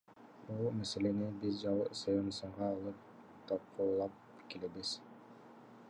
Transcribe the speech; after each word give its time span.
Бул 0.45 0.69
маселени 0.77 1.27
биз 1.43 1.59
жыл 1.65 1.81
сайын 1.99 2.31
сынга 2.39 2.71
алып, 2.71 3.05
талкуулап 3.53 4.19
келебиз. 4.55 4.97